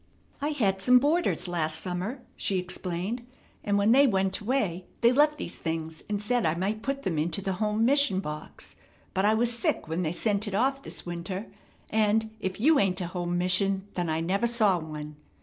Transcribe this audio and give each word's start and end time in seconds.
"I 0.41 0.47
had 0.49 0.81
some 0.81 0.97
boarders 0.97 1.47
last 1.47 1.79
summer," 1.79 2.23
she 2.35 2.57
explained, 2.57 3.23
"and, 3.63 3.77
when 3.77 3.91
they 3.91 4.07
went 4.07 4.39
away, 4.39 4.87
they 5.01 5.11
left 5.11 5.37
these 5.37 5.53
things 5.55 6.01
and 6.09 6.19
said 6.19 6.43
I 6.43 6.55
might 6.55 6.81
put 6.81 7.03
them 7.03 7.19
into 7.19 7.39
the 7.39 7.53
home 7.61 7.85
mission 7.85 8.19
box. 8.19 8.75
But 9.13 9.25
I 9.25 9.35
was 9.35 9.55
sick 9.55 9.87
when 9.87 10.01
they 10.01 10.11
sent 10.11 10.47
it 10.47 10.55
off 10.55 10.81
this 10.81 11.05
winter; 11.05 11.51
and, 11.91 12.31
if 12.39 12.59
you 12.59 12.79
ain't 12.79 12.99
a 12.99 13.05
home 13.05 13.37
mission, 13.37 13.87
then 13.93 14.09
I 14.09 14.21
never 14.21 14.47
saw 14.47 14.79
one. 14.79 15.17